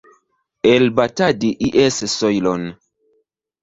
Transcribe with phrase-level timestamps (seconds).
[0.71, 1.53] Elbatadi
[1.83, 2.69] ies sojlon.